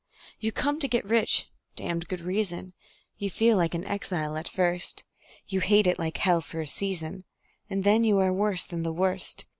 [0.39, 2.73] You come to get rich (damned good reason);
[3.17, 5.03] You feel like an exile at first;
[5.45, 7.23] You hate it like hell for a season,
[7.69, 9.45] And then you are worse than the worst.